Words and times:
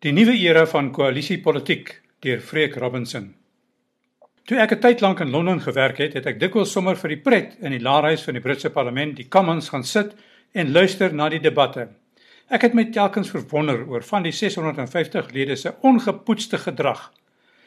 Die 0.00 0.14
nuwe 0.16 0.32
era 0.32 0.62
van 0.64 0.86
koalisiepolitiek 0.96 1.90
deur 2.24 2.38
Freek 2.40 2.78
Robinson. 2.80 3.26
Toe 4.48 4.56
ek 4.56 4.72
'n 4.72 4.80
tyd 4.80 5.02
lank 5.04 5.20
in 5.20 5.30
Londen 5.30 5.60
gewerk 5.60 5.98
het, 5.98 6.14
het 6.14 6.26
ek 6.26 6.40
dikwels 6.40 6.72
sommer 6.72 6.96
vir 6.96 7.08
die 7.08 7.20
pret 7.20 7.56
in 7.60 7.72
die 7.72 7.82
laerhuis 7.84 8.22
van 8.24 8.34
die 8.34 8.40
Britse 8.40 8.70
Parlement, 8.70 9.16
die 9.16 9.28
Commons, 9.28 9.68
gaan 9.68 9.84
sit 9.84 10.14
en 10.54 10.72
luister 10.72 11.12
na 11.12 11.28
die 11.28 11.38
debatte. 11.38 11.88
Ek 12.48 12.62
het 12.62 12.74
my 12.74 12.84
telkens 12.84 13.30
verwonder 13.30 13.84
oor 13.88 14.02
van 14.02 14.22
die 14.22 14.32
650 14.32 15.32
lede 15.32 15.56
se 15.56 15.74
ongepoetste 15.82 16.58
gedrag. 16.58 17.12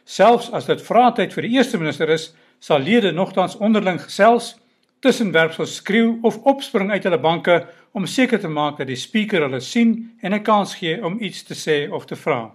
Selfs 0.03 0.49
as 0.51 0.65
dit 0.65 0.81
vraatyd 0.81 1.33
vir 1.33 1.41
die 1.43 1.53
eerste 1.57 1.77
minister 1.77 2.09
is, 2.09 2.33
sal 2.59 2.79
lede 2.79 3.11
nogtans 3.11 3.57
onderling 3.57 4.01
gesels, 4.01 4.55
tussenwerpsel 5.01 5.65
skreeu 5.65 6.17
of 6.23 6.41
opspring 6.43 6.91
uit 6.91 7.03
hulle 7.03 7.19
banke 7.19 7.67
om 7.93 8.05
seker 8.05 8.39
te 8.41 8.49
maak 8.49 8.77
dat 8.81 8.89
die 8.89 8.97
spreker 8.97 9.45
hulle 9.45 9.61
sien 9.61 10.17
en 10.21 10.33
'n 10.33 10.43
kans 10.43 10.75
gee 10.75 10.97
om 11.05 11.21
iets 11.21 11.43
te 11.43 11.53
sê 11.53 11.91
of 11.91 12.05
te 12.05 12.15
vra. 12.15 12.51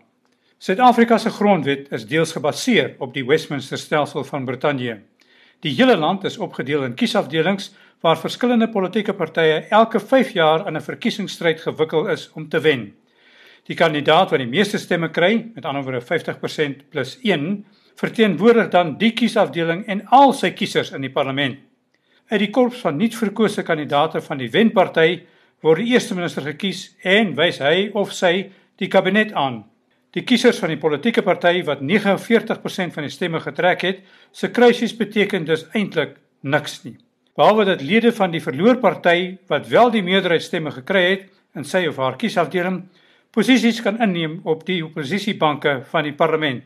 Suid-Afrika 0.58 1.18
se 1.18 1.30
grondwet 1.30 1.92
is 1.92 2.06
deels 2.06 2.32
gebaseer 2.32 2.94
op 2.98 3.14
die 3.14 3.24
Westminster 3.26 3.78
stelsel 3.78 4.24
van 4.24 4.44
Brittanje. 4.44 5.00
Die 5.60 5.74
hele 5.74 5.96
land 5.96 6.24
is 6.24 6.38
opgedeel 6.38 6.82
in 6.84 6.94
kiesafdelings 6.94 7.70
waar 8.00 8.18
verskillende 8.18 8.68
politieke 8.68 9.14
partye 9.14 9.66
elke 9.70 10.00
5 10.00 10.32
jaar 10.32 10.66
in 10.66 10.76
'n 10.76 10.80
verkiesingsstryd 10.80 11.60
gewikkel 11.60 12.08
is 12.08 12.30
om 12.34 12.48
te 12.48 12.60
wen. 12.60 12.94
Die 13.66 13.76
kandidaat 13.76 14.30
wat 14.30 14.40
die 14.40 14.48
meeste 14.48 14.78
stemme 14.78 15.10
kry, 15.10 15.50
met 15.54 15.64
ander 15.64 15.82
woorde 15.82 16.00
50% 16.00 16.90
plus 16.90 17.18
1, 17.22 17.64
verteenwoordig 17.94 18.68
dan 18.68 18.96
die 18.98 19.12
kiesafdeling 19.12 19.86
en 19.86 20.06
al 20.06 20.32
sy 20.32 20.50
kiesers 20.50 20.90
in 20.90 21.00
die 21.00 21.12
parlement. 21.12 21.58
Uit 22.28 22.40
die 22.40 22.50
korps 22.50 22.80
van 22.80 22.96
nuutverkose 22.96 23.62
kandidaate 23.62 24.20
van 24.20 24.38
die 24.38 24.50
wenparty 24.50 25.20
word 25.64 25.82
die 25.82 25.94
eerste 25.94 26.14
minister 26.14 26.46
gekies 26.46 26.92
en 27.02 27.34
wys 27.38 27.58
hy 27.62 27.88
of 27.98 28.12
sy 28.14 28.50
die 28.78 28.88
kabinet 28.90 29.34
aan. 29.34 29.64
Die 30.14 30.24
kiesers 30.24 30.60
van 30.62 30.72
die 30.72 30.80
politieke 30.80 31.22
party 31.26 31.60
wat 31.66 31.82
49% 31.84 32.94
van 32.94 33.04
die 33.04 33.12
stemme 33.12 33.40
getrek 33.44 33.82
het, 33.84 33.98
se 34.32 34.48
kruisies 34.54 34.94
beteken 34.96 35.44
dus 35.48 35.66
eintlik 35.76 36.16
niks 36.42 36.80
nie. 36.84 36.96
Behalwe 37.38 37.68
dat 37.68 37.82
lede 37.82 38.10
van 38.14 38.32
die 38.32 38.42
verloorparty 38.42 39.18
wat 39.50 39.68
wel 39.70 39.92
die 39.94 40.02
meerderheid 40.02 40.42
stemme 40.42 40.72
gekry 40.74 41.04
het 41.10 41.28
in 41.54 41.66
sy 41.66 41.84
of 41.90 42.00
haar 42.02 42.16
kiesafdeling 42.18 42.82
posisies 43.34 43.82
kan 43.84 44.00
inneem 44.02 44.40
op 44.48 44.64
die 44.66 44.80
oppositiebanke 44.82 45.82
van 45.90 46.08
die 46.08 46.14
parlement. 46.16 46.64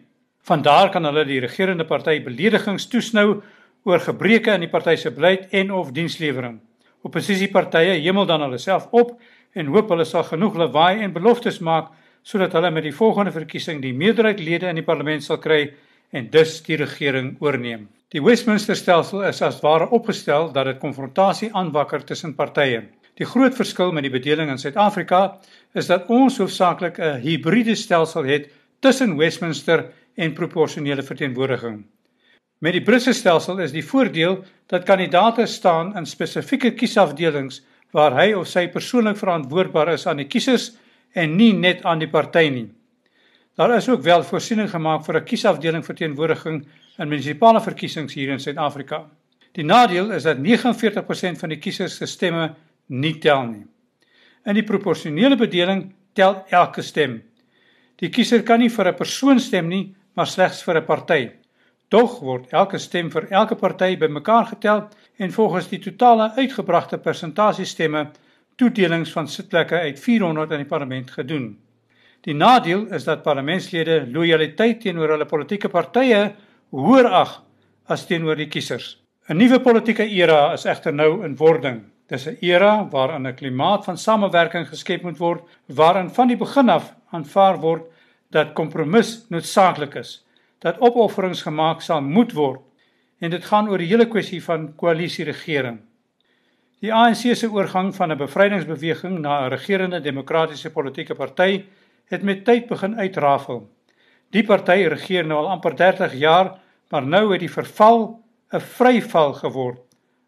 Van 0.49 0.63
daar 0.63 0.91
kan 0.91 1.05
hulle 1.05 1.25
die 1.29 1.41
regerende 1.43 1.85
party 1.85 2.21
beledigings 2.25 2.89
toesnou 2.91 3.43
oor 3.85 4.01
gebreke 4.01 4.55
in 4.55 4.65
die 4.65 4.71
party 4.71 4.97
se 4.97 5.11
beleid 5.11 5.51
en 5.51 5.73
of 5.75 5.93
dienslewering. 5.93 6.61
Opposisiepartye 7.03 7.99
hemel 8.01 8.27
dan 8.27 8.45
hulle 8.45 8.59
self 8.59 8.89
op 8.91 9.17
en 9.59 9.71
hoop 9.75 9.91
hulle 9.93 10.05
sal 10.09 10.25
genoeg 10.29 10.59
lawaai 10.61 11.03
en 11.03 11.13
beloftes 11.13 11.59
maak 11.61 11.91
sodat 12.23 12.53
hulle 12.55 12.71
met 12.71 12.87
die 12.87 12.95
volgende 12.95 13.33
verkiesing 13.35 13.83
die 13.83 13.95
meerderheid 13.95 14.41
lede 14.41 14.71
in 14.71 14.79
die 14.79 14.87
parlement 14.87 15.25
sal 15.25 15.41
kry 15.43 15.73
en 16.13 16.29
dus 16.31 16.61
die 16.67 16.77
regering 16.77 17.35
oorneem. 17.41 17.89
Die 18.13 18.21
Westminster 18.23 18.77
stelsel 18.77 19.25
is 19.25 19.41
as 19.43 19.63
ware 19.65 19.89
opgestel 19.97 20.51
dat 20.53 20.69
dit 20.69 20.83
konfrontasie 20.83 21.49
aanwakker 21.57 22.05
tussen 22.05 22.35
partye. 22.37 22.83
Die 23.17 23.29
groot 23.29 23.57
verskil 23.57 23.93
met 23.93 24.05
die 24.07 24.13
bedeling 24.13 24.51
in 24.53 24.61
Suid-Afrika 24.61 25.39
is 25.77 25.89
dat 25.89 26.09
ons 26.13 26.39
hoofsaaklik 26.39 26.99
'n 26.99 27.21
hibriede 27.25 27.75
stelsel 27.75 28.25
het 28.25 28.51
tussen 28.81 29.17
Westminster 29.17 29.91
en 30.17 30.35
proporsionele 30.35 31.03
verteenwoordiging. 31.03 31.85
Met 32.63 32.77
die 32.77 32.85
Britse 32.87 33.11
stelsel 33.11 33.59
is 33.65 33.73
die 33.75 33.83
voordeel 33.83 34.37
dat 34.71 34.85
kandidaate 34.87 35.49
staan 35.51 35.97
in 35.99 36.05
spesifieke 36.07 36.71
kiesafdelings 36.79 37.59
waar 37.91 38.15
hy 38.15 38.29
of 38.39 38.47
sy 38.47 38.69
persoonlik 38.71 39.19
verantwoordbaar 39.19 39.91
is 39.97 40.07
aan 40.07 40.23
die 40.23 40.29
kiesers 40.31 40.69
en 41.19 41.35
nie 41.37 41.51
net 41.59 41.83
aan 41.83 41.99
die 41.99 42.11
party 42.11 42.45
nie. 42.55 42.69
Daar 43.59 43.75
is 43.75 43.89
ook 43.91 44.07
wel 44.07 44.23
voorsiening 44.23 44.71
gemaak 44.71 45.03
vir 45.05 45.19
'n 45.19 45.25
kiesafdeling 45.25 45.85
verteenwoordiging 45.85 46.63
in 46.99 47.09
munisipale 47.09 47.61
verkiesings 47.61 48.15
hier 48.15 48.31
in 48.31 48.39
Suid-Afrika. 48.39 49.11
Die 49.53 49.65
nadeel 49.65 50.13
is 50.13 50.23
dat 50.23 50.39
49% 50.39 51.39
van 51.39 51.49
die 51.49 51.59
kiesers 51.59 51.97
se 51.97 52.07
stemme 52.07 52.55
nie 52.87 53.19
tel 53.19 53.47
nie. 53.47 53.67
In 54.47 54.55
die 54.55 54.65
proporsionele 54.65 55.37
bedeling 55.37 55.93
tel 56.15 56.45
elke 56.49 56.83
stem. 56.83 57.23
Die 57.97 58.09
kiezer 58.09 58.43
kan 58.43 58.61
nie 58.61 58.71
vir 58.71 58.87
'n 58.89 58.95
persoon 58.95 59.41
stem 59.41 59.69
nie, 59.69 59.95
maar 60.15 60.27
slegs 60.27 60.63
vir 60.63 60.77
'n 60.77 60.87
party. 60.87 61.42
Tog 61.93 62.23
word 62.25 62.55
elke 62.57 62.79
stem 62.81 63.11
vir 63.13 63.27
elke 63.37 63.57
party 63.61 63.99
bymekaar 64.01 64.47
getel 64.55 64.79
en 65.21 65.33
volgens 65.35 65.67
die 65.69 65.81
totale 65.85 66.31
uitgebragte 66.39 66.97
persentasie 66.97 67.67
stemme 67.69 68.07
toedelings 68.57 69.13
van 69.13 69.29
sitplekke 69.29 69.77
uit 69.77 70.01
400 70.01 70.55
in 70.57 70.63
die 70.63 70.71
parlement 70.71 71.11
gedoen. 71.13 71.51
Die 72.25 72.33
nadeel 72.33 72.87
is 72.97 73.05
dat 73.05 73.21
parlementslede 73.27 74.07
lojaliteit 74.09 74.81
teenoor 74.81 75.13
hulle 75.13 75.29
politieke 75.29 75.69
partye 75.69 76.23
hoër 76.73 77.11
ag 77.21 77.37
as 77.93 78.07
teenoor 78.09 78.41
die 78.41 78.49
kiesers. 78.49 78.97
'n 79.29 79.37
Nuwe 79.37 79.61
politieke 79.61 80.09
era 80.09 80.41
is 80.57 80.65
egter 80.65 80.97
nou 80.97 81.27
in 81.29 81.37
wording. 81.37 81.85
Dis 82.09 82.27
'n 82.27 82.39
era 82.41 82.89
waarin 82.89 83.29
'n 83.29 83.37
klimaat 83.37 83.85
van 83.85 83.99
samewerking 83.99 84.67
geskep 84.69 85.03
moet 85.03 85.19
word, 85.19 85.45
waarin 85.69 86.11
van 86.11 86.29
die 86.29 86.41
begin 86.41 86.71
af 86.71 86.95
aanvaar 87.13 87.61
word 87.61 87.85
dat 88.31 88.55
kompromis 88.55 89.27
noodsaaklik 89.29 89.95
is 89.95 90.23
dat 90.63 90.79
opofferings 90.79 91.43
gemaak 91.43 91.83
sal 91.83 92.03
moet 92.03 92.33
word 92.33 92.63
en 93.23 93.31
dit 93.31 93.45
gaan 93.45 93.69
oor 93.71 93.79
die 93.79 93.91
hele 93.91 94.09
kwessie 94.11 94.41
van 94.43 94.73
koalisieregering. 94.79 95.81
Die 96.83 96.91
ANC 96.91 97.35
se 97.39 97.51
oorgang 97.51 97.93
van 97.95 98.11
'n 98.11 98.19
bevrydingsbeweging 98.19 99.19
na 99.19 99.47
'n 99.47 99.51
regerende 99.51 100.01
demokratiese 100.01 100.71
politieke 100.71 101.15
party 101.15 101.65
het 102.11 102.23
met 102.23 102.45
tyd 102.45 102.67
begin 102.67 102.97
uitrafel. 102.97 103.71
Die 104.31 104.45
party 104.45 104.87
regeer 104.89 105.27
nou 105.27 105.39
al 105.39 105.51
amper 105.51 105.77
30 105.77 106.15
jaar, 106.15 106.59
maar 106.91 107.07
nou 107.07 107.33
het 107.33 107.41
die 107.41 107.51
verval 107.51 108.21
'n 108.53 108.61
vryval 108.61 109.33
geword. 109.33 109.79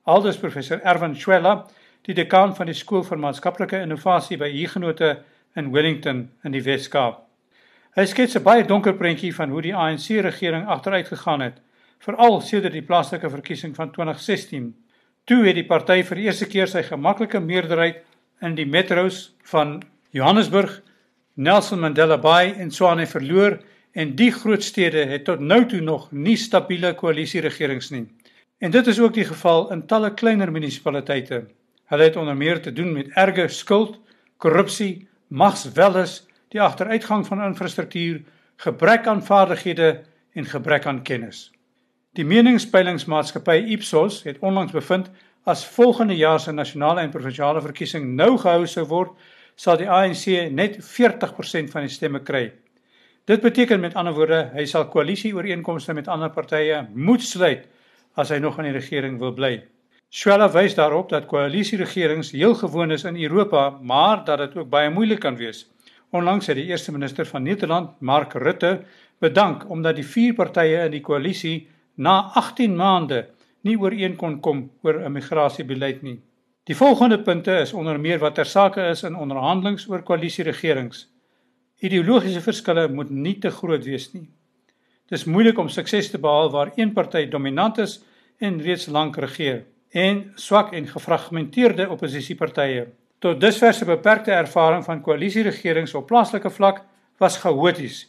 Aldus 0.05 0.37
professor 0.37 0.81
Erwin 0.83 1.17
Schwella, 1.17 1.67
die 2.03 2.15
dekaan 2.15 2.57
van 2.57 2.67
die 2.67 2.75
skool 2.75 3.03
vir 3.03 3.19
maatskaplike 3.19 3.81
innovasie 3.81 4.37
by 4.37 4.51
Huguenote 4.53 5.23
in 5.57 5.73
Wellington 5.73 6.31
in 6.45 6.53
die 6.53 6.63
Wes-Kaap. 6.63 7.25
Hy 7.95 8.09
skets 8.11 8.35
'n 8.35 8.43
baie 8.43 8.65
donker 8.67 8.97
prentjie 8.99 9.31
van 9.35 9.51
hoe 9.55 9.61
die 9.63 9.75
ANC 9.75 10.09
regering 10.27 10.67
agteruit 10.67 11.07
gegaan 11.07 11.41
het, 11.41 11.61
veral 12.03 12.41
sedert 12.41 12.73
die 12.73 12.83
plaaslike 12.83 13.31
verkiesing 13.31 13.75
van 13.77 13.93
2016. 13.93 14.75
Toe 15.25 15.45
het 15.47 15.55
die 15.55 15.67
party 15.67 16.03
vir 16.03 16.17
die 16.17 16.25
eerste 16.25 16.49
keer 16.51 16.67
sy 16.67 16.83
gemaklike 16.83 17.41
meerderheid 17.41 18.03
in 18.43 18.57
die 18.57 18.67
metros 18.67 19.37
van 19.45 19.83
Johannesburg, 20.11 20.83
Nelson 21.37 21.81
Mandela 21.81 22.19
Bay 22.19 22.53
en 22.59 22.69
Tshwane 22.69 23.07
verloor 23.07 23.61
en 23.95 24.17
die 24.17 24.33
groot 24.33 24.63
stede 24.63 25.07
het 25.07 25.25
tot 25.25 25.41
nou 25.41 25.65
toe 25.65 25.81
nog 25.81 26.11
nie 26.11 26.37
stabiele 26.37 26.95
koalisieregerings 26.95 27.91
nie. 27.91 28.07
En 28.59 28.71
dit 28.71 28.87
is 28.87 28.99
ook 28.99 29.15
die 29.15 29.25
geval 29.25 29.71
in 29.71 29.87
talle 29.87 30.15
kleiner 30.15 30.51
munisipaliteite. 30.51 31.45
Hulle 31.87 32.03
het 32.03 32.17
onder 32.17 32.37
meer 32.37 32.61
te 32.61 32.73
doen 32.73 32.93
met 32.93 33.15
erge 33.15 33.49
skuld, 33.49 34.01
korrupsie, 34.39 35.09
magswelles 35.29 36.25
die 36.55 36.63
agteruitgang 36.63 37.25
van 37.27 37.43
infrastruktuur, 37.49 38.21
gebrek 38.63 39.09
aan 39.11 39.25
vaardighede 39.27 40.05
en 40.39 40.47
gebrek 40.47 40.87
aan 40.87 41.03
kennis. 41.03 41.49
Die 42.15 42.25
meningspeilingsmaatskappy 42.25 43.57
Ipsos 43.75 44.21
het 44.23 44.39
onlangs 44.39 44.73
bevind 44.73 45.11
as 45.51 45.65
volgende 45.67 46.15
jaar 46.15 46.39
se 46.41 46.55
nasionale 46.55 47.03
en 47.03 47.11
provinsiale 47.11 47.63
verkiesing 47.65 48.07
nou 48.15 48.37
gehou 48.39 48.69
sou 48.71 48.87
word, 48.87 49.19
sal 49.59 49.81
die 49.83 49.91
ANC 49.91 50.53
net 50.55 50.79
40% 50.79 51.75
van 51.75 51.89
die 51.89 51.91
stemme 51.91 52.23
kry. 52.23 52.47
Dit 53.27 53.43
beteken 53.43 53.83
met 53.83 53.99
ander 53.99 54.15
woorde, 54.15 54.41
hy 54.55 54.65
sal 54.71 54.87
koalisieooreenkomste 54.95 55.95
met 55.95 56.09
ander 56.09 56.31
partye 56.31 56.85
moet 56.95 57.23
sluit 57.23 57.67
as 58.15 58.31
hy 58.31 58.39
nog 58.39 58.61
aan 58.61 58.71
die 58.71 58.79
regering 58.79 59.19
wil 59.19 59.35
bly. 59.35 59.57
Swela 60.15 60.47
wys 60.55 60.79
daarop 60.79 61.11
dat 61.11 61.27
koalisieregerings 61.27 62.31
heel 62.31 62.55
gewoon 62.55 62.95
is 62.95 63.05
in 63.05 63.19
Europa, 63.19 63.73
maar 63.83 64.23
dat 64.25 64.39
dit 64.39 64.61
ook 64.61 64.71
baie 64.71 64.91
moeilik 64.91 65.19
kan 65.25 65.35
wees. 65.37 65.65
Onlangs 66.15 66.47
het 66.47 66.61
die 66.61 66.69
eerste 66.71 66.93
minister 66.95 67.27
van 67.27 67.43
Nederland, 67.43 68.01
Mark 68.01 68.37
Rutte, 68.39 68.85
bedank 69.19 69.65
omdat 69.71 69.97
die 69.99 70.07
vier 70.07 70.35
partye 70.39 70.85
in 70.87 70.93
die 70.93 71.03
koalisie 71.03 71.67
na 71.99 72.31
18 72.39 72.77
maande 72.79 73.25
nie 73.67 73.75
ooreen 73.81 74.15
kon 74.21 74.37
kom 74.41 74.61
oor 74.87 75.01
'n 75.01 75.13
migrasiebeleid 75.13 76.03
nie. 76.03 76.21
Die 76.65 76.77
volgende 76.77 77.19
punte 77.19 77.59
is 77.59 77.73
onder 77.73 78.01
meer 78.01 78.19
wat 78.19 78.35
ter 78.35 78.47
sake 78.47 78.87
is 78.91 79.03
in 79.03 79.17
onderhandelinge 79.17 79.89
oor 79.89 80.03
koalisieregerings. 80.03 81.09
Ideologiese 81.81 82.41
verskille 82.41 82.89
moet 82.89 83.11
nie 83.11 83.39
te 83.39 83.51
groot 83.51 83.85
wees 83.85 84.13
nie. 84.13 84.29
Dis 85.11 85.25
moeilik 85.25 85.59
om 85.59 85.69
sukses 85.69 86.11
te 86.11 86.19
behaal 86.19 86.51
waar 86.51 86.73
een 86.77 86.93
party 86.93 87.29
dominant 87.29 87.79
is 87.79 88.03
en 88.39 88.63
reeds 88.63 88.87
lank 88.87 89.17
regeer 89.17 89.65
en 89.91 90.33
swak 90.35 90.73
en 90.73 90.87
gefragmenteerde 90.87 91.91
oppositiepartye 91.91 92.87
Tot 93.25 93.39
dusver 93.41 93.73
se 93.73 93.87
beperkte 93.89 94.35
ervaring 94.37 94.83
van 94.85 94.99
koalisieregerings 95.01 95.95
op 95.97 96.11
plaaslike 96.11 96.51
vlak 96.53 96.83
was 97.23 97.39
chaoties. 97.41 98.03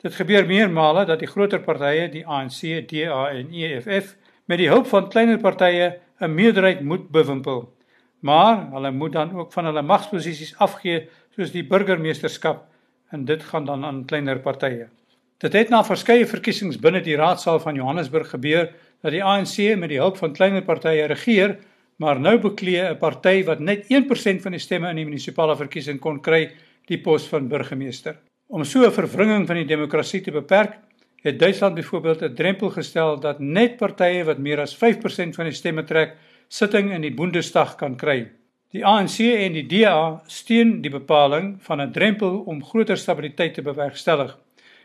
Dit 0.00 0.14
gebeur 0.16 0.46
meermale 0.48 1.02
dat 1.04 1.20
die 1.20 1.28
groter 1.28 1.60
partye, 1.60 2.06
die 2.08 2.22
ANC, 2.24 2.62
DA 2.88 3.26
en 3.28 3.50
EFF, 3.52 4.14
met 4.48 4.62
die 4.62 4.70
hulp 4.70 4.88
van 4.88 5.10
kleiner 5.12 5.36
partye 5.42 5.98
'n 6.20 6.34
meerderheid 6.34 6.80
moet 6.80 7.10
bewimpel. 7.10 7.68
Maar 8.20 8.70
hulle 8.72 8.90
moet 8.90 9.12
dan 9.12 9.36
ook 9.36 9.52
van 9.52 9.64
hulle 9.64 9.82
magsposisies 9.82 10.56
afgee, 10.56 11.08
soos 11.36 11.52
die 11.52 11.66
burgemeesterskap 11.66 12.64
en 13.10 13.24
dit 13.24 13.44
gaan 13.44 13.64
dan 13.64 13.84
aan 13.84 14.04
kleiner 14.04 14.40
partye. 14.40 14.88
Dit 15.38 15.52
het 15.52 15.68
na 15.68 15.84
verskeie 15.84 16.26
verkiesings 16.26 16.78
binne 16.78 17.02
die 17.02 17.16
raadsaal 17.16 17.60
van 17.60 17.74
Johannesburg 17.74 18.30
gebeur 18.30 18.72
dat 19.02 19.12
die 19.12 19.24
ANC 19.24 19.76
met 19.76 19.88
die 19.88 20.00
hulp 20.00 20.16
van 20.16 20.32
kleiner 20.32 20.62
partye 20.62 21.04
regeer, 21.04 21.58
maar 21.96 22.20
nou 22.20 22.38
beklee 22.38 22.90
'n 22.90 22.98
party 22.98 23.44
wat 23.44 23.60
net 23.60 23.84
1% 23.88 24.42
van 24.42 24.52
die 24.52 24.60
stemme 24.60 24.90
in 24.90 24.96
die 24.96 25.04
munisipale 25.04 25.56
verkiesing 25.56 26.00
kon 26.00 26.20
kry, 26.20 26.50
die 26.86 26.98
pos 26.98 27.28
van 27.28 27.48
burgemeester. 27.48 28.16
Om 28.48 28.64
so 28.64 28.84
'n 28.84 28.92
vervringing 28.92 29.46
van 29.46 29.56
die 29.56 29.66
demokrasie 29.66 30.20
te 30.20 30.30
beperk, 30.30 30.78
het 31.22 31.38
Duitsland 31.38 31.74
byvoorbeeld 31.74 32.22
'n 32.22 32.34
drempel 32.34 32.70
gestel 32.70 33.20
dat 33.20 33.38
net 33.38 33.76
partye 33.76 34.24
wat 34.24 34.38
meer 34.38 34.60
as 34.60 34.76
5% 34.76 35.34
van 35.34 35.44
die 35.44 35.54
stemme 35.54 35.84
trek, 35.84 36.16
sitting 36.48 36.92
in 36.92 37.00
die 37.00 37.14
Bundestag 37.14 37.76
kan 37.76 37.96
kry. 37.96 38.30
Die 38.70 38.84
ANC 38.84 39.18
en 39.18 39.52
die 39.52 39.66
DA 39.66 40.22
steun 40.26 40.80
die 40.82 40.90
bepaling 40.90 41.56
van 41.62 41.80
'n 41.80 41.92
drempel 41.92 42.42
om 42.46 42.64
groter 42.64 42.96
stabiliteit 42.96 43.54
te 43.54 43.62
bewerkstellig. 43.62 44.38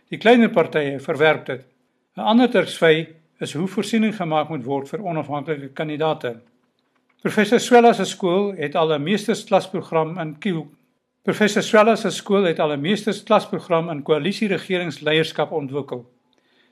Die 0.10 0.18
kleiner 0.18 0.50
partye 0.50 1.00
verwerp 1.00 1.46
dit. 1.46 1.62
'n 2.18 2.22
Ander 2.22 2.50
tersvy 2.50 3.08
is 3.40 3.54
hoe 3.54 3.68
voorsiening 3.68 4.16
gemaak 4.16 4.50
moet 4.50 4.64
word 4.64 4.90
vir 4.90 5.04
onafhanklike 5.04 5.70
kandidaate. 5.74 6.40
Professor 7.22 7.60
Swela 7.60 7.92
se 7.94 8.06
skool 8.06 8.54
het 8.56 8.76
al 8.76 8.94
'n 8.94 9.04
meestersklasprogram 9.04 10.20
in 10.20 10.38
Kiel. 10.38 10.68
Professor 11.22 11.64
Swela 11.64 11.96
se 11.96 12.10
skool 12.10 12.44
het 12.44 12.60
al 12.60 12.72
'n 12.72 12.82
meestersklasprogram 12.82 13.90
in 13.90 14.04
koalisieregeringsleierskap 14.04 15.52
ontwikkel. 15.52 16.10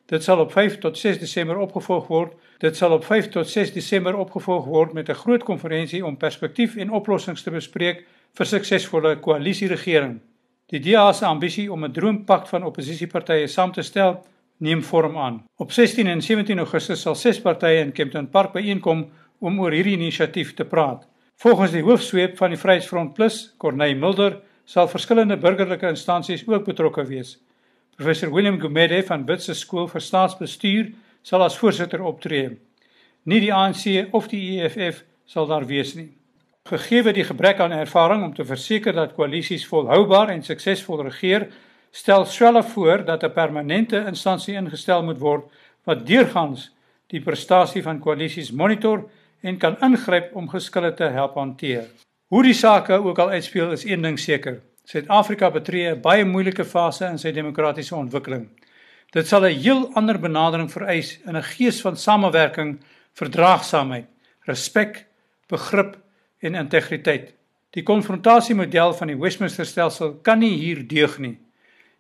Dit 0.06 0.24
sal 0.24 0.40
op 0.40 0.52
5 0.52 0.78
tot 0.78 0.98
6 0.98 1.20
Desember 1.20 1.58
opgevolg 1.58 2.08
word. 2.08 2.34
Dit 2.58 2.78
sal 2.78 2.92
op 2.92 3.06
5 3.06 3.30
tot 3.30 3.50
6 3.50 3.74
Desember 3.74 4.16
opgevolg 4.16 4.66
word 4.66 4.94
met 4.94 5.10
'n 5.10 5.14
groot 5.14 5.44
konferensie 5.44 6.06
om 6.06 6.18
perspektief 6.18 6.76
en 6.76 6.92
oplossings 6.92 7.44
te 7.44 7.52
bespreek 7.52 8.06
vir 8.34 8.46
suksesvolle 8.46 9.20
koalisieregering. 9.20 10.20
Die 10.66 10.80
DA 10.80 11.14
se 11.14 11.26
ambisie 11.26 11.72
om 11.72 11.84
'n 11.84 11.92
droompak 11.92 12.48
van 12.48 12.64
oppositiepartye 12.64 13.48
saam 13.48 13.72
te 13.72 13.82
stel, 13.82 14.24
neem 14.58 14.84
vorm 14.84 15.18
aan. 15.18 15.44
Op 15.56 15.72
16 15.72 16.08
en 16.08 16.22
17 16.22 16.58
Augustus 16.58 17.02
sal 17.02 17.16
ses 17.16 17.42
partye 17.42 17.80
in 17.80 17.92
Kempton 17.92 18.30
Park 18.30 18.52
byeenkom 18.52 19.10
om 19.40 19.60
oor 19.60 19.72
hierdie 19.72 19.96
inisiatief 19.98 20.54
te 20.54 20.66
praat. 20.66 21.08
Volgens 21.38 21.72
die 21.72 21.84
hoofsweep 21.86 22.38
van 22.38 22.50
die 22.50 22.60
Vryheidsfront 22.60 23.14
Plus, 23.14 23.54
Corneille 23.58 23.98
Mulder, 24.00 24.40
sal 24.66 24.90
verskillende 24.90 25.38
burgerlike 25.38 25.88
instansies 25.88 26.44
ook 26.48 26.66
betrokke 26.66 27.06
wees. 27.06 27.38
Professor 27.96 28.34
Willem 28.34 28.60
Gumede 28.60 29.04
van 29.04 29.26
Witse 29.26 29.54
Skool 29.54 29.88
vir 29.88 30.02
Staatsbestuur 30.02 30.90
sal 31.22 31.44
as 31.46 31.58
voorsitter 31.58 32.02
optree. 32.06 32.58
Nie 33.24 33.40
die 33.44 33.54
ANC 33.54 34.14
of 34.16 34.28
die 34.32 34.60
EFF 34.60 35.04
sal 35.26 35.48
daar 35.50 35.66
wees 35.68 35.96
nie. 35.96 36.10
Gegee 36.68 37.14
die 37.16 37.24
gebrek 37.24 37.60
aan 37.64 37.72
ervaring 37.72 38.24
om 38.24 38.34
te 38.36 38.46
verseker 38.46 38.94
dat 38.94 39.16
koalisies 39.16 39.66
volhoubaar 39.68 40.30
en 40.34 40.44
suksesvol 40.44 41.06
regeer, 41.08 41.48
stel 41.92 42.26
Swelle 42.26 42.64
voor 42.64 43.06
dat 43.06 43.24
'n 43.24 43.34
permanente 43.34 44.04
instansie 44.08 44.56
ingestel 44.56 45.04
moet 45.04 45.20
word 45.20 45.46
wat 45.86 46.06
deurgangs 46.06 46.72
die 47.08 47.22
prestasie 47.22 47.84
van 47.84 48.00
koalisies 48.00 48.52
monitor 48.52 49.10
en 49.42 49.58
kan 49.58 49.78
ingryp 49.82 50.36
om 50.36 50.50
geskille 50.50 50.94
te 50.94 51.04
help 51.04 51.36
hanteer. 51.36 51.86
Hoe 52.28 52.44
die 52.44 52.54
sake 52.54 52.94
ook 52.94 53.20
al 53.20 53.30
uitspeel 53.30 53.72
is 53.72 53.86
een 53.86 54.02
ding 54.02 54.20
seker. 54.20 54.62
Suid-Afrika 54.84 55.52
betree 55.52 55.96
'n 55.96 56.02
baie 56.02 56.26
moeilike 56.26 56.66
fase 56.66 57.06
in 57.06 57.20
sy 57.20 57.32
demokratiese 57.32 57.96
ontwikkeling. 57.96 58.48
Dit 59.12 59.28
sal 59.28 59.46
'n 59.46 59.60
heel 59.60 59.94
ander 59.94 60.20
benadering 60.20 60.72
vereis 60.72 61.20
in 61.26 61.36
'n 61.38 61.44
gees 61.44 61.82
van 61.82 61.98
samewerking, 61.98 62.80
verdraagsaamheid, 63.14 64.06
respek, 64.42 65.06
begrip 65.48 65.98
en 66.40 66.56
integriteit. 66.56 67.34
Die 67.70 67.84
konfrontasiemodel 67.84 68.94
van 68.94 69.08
die 69.08 69.18
Westminster 69.18 69.66
stelsel 69.66 70.14
kan 70.22 70.40
nie 70.40 70.56
hier 70.58 70.88
deug 70.88 71.18
nie. 71.20 71.38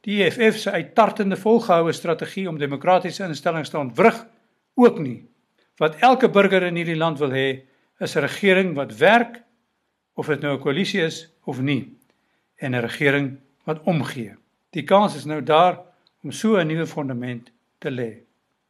Die 0.01 0.23
EFF 0.23 0.57
se 0.57 0.71
uittartende 0.71 1.35
volgehoue 1.35 1.91
strategie 1.91 2.47
om 2.49 2.57
demokratiese 2.57 3.23
instellings 3.23 3.69
te 3.69 3.77
ontwrig 3.77 4.25
ook 4.75 4.99
nie. 4.99 5.25
Wat 5.77 5.95
elke 6.01 6.29
burger 6.29 6.63
in 6.63 6.75
hierdie 6.75 6.97
land 6.97 7.19
wil 7.19 7.31
hê, 7.31 7.63
is 7.99 8.15
'n 8.15 8.21
regering 8.21 8.75
wat 8.75 8.97
werk 8.97 9.43
of 10.15 10.27
dit 10.27 10.41
nou 10.41 10.53
'n 10.55 10.61
koalisie 10.61 11.01
is 11.01 11.29
of 11.45 11.61
nie 11.61 11.97
en 12.57 12.75
'n 12.75 12.81
regering 12.81 13.39
wat 13.63 13.83
omgee. 13.83 14.35
Die 14.71 14.83
kans 14.83 15.15
is 15.15 15.25
nou 15.25 15.41
daar 15.43 15.79
om 16.23 16.31
so 16.31 16.57
'n 16.57 16.67
nuwe 16.67 16.87
fondament 16.87 17.51
te 17.79 17.89
lê. 17.91 18.26